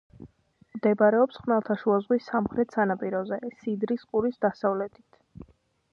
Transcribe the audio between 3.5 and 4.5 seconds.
სიდრის ყურის